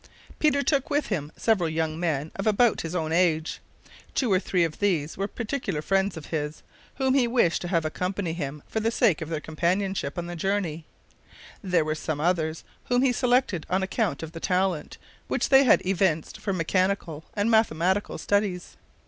Peter 0.39 0.63
took 0.63 0.89
with 0.89 1.09
him 1.09 1.31
several 1.37 1.69
young 1.69 1.99
men 1.99 2.31
of 2.35 2.47
about 2.47 2.81
his 2.81 2.95
own 2.95 3.11
age. 3.11 3.59
Two 4.15 4.33
or 4.33 4.39
three 4.39 4.63
of 4.63 4.79
these 4.79 5.15
were 5.15 5.27
particular 5.27 5.79
friends 5.79 6.17
of 6.17 6.25
his, 6.33 6.63
whom 6.95 7.13
he 7.13 7.27
wished 7.27 7.61
to 7.61 7.67
have 7.67 7.85
accompany 7.85 8.33
him 8.33 8.63
for 8.67 8.79
the 8.79 8.89
sake 8.89 9.21
of 9.21 9.29
their 9.29 9.39
companionship 9.39 10.17
on 10.17 10.25
the 10.25 10.35
journey. 10.35 10.85
There 11.63 11.85
were 11.85 11.93
some 11.93 12.19
others 12.19 12.63
whom 12.85 13.03
he 13.03 13.11
selected 13.11 13.67
on 13.69 13.83
account 13.83 14.23
of 14.23 14.31
the 14.31 14.39
talent 14.39 14.97
which 15.27 15.49
they 15.49 15.65
had 15.65 15.85
evinced 15.85 16.39
for 16.39 16.51
mechanical 16.51 17.25
and 17.35 17.51
mathematical 17.51 18.17
studies. 18.17 18.77